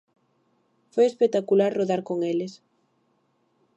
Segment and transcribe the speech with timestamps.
[0.93, 2.53] Foi espectacular rodar con eles.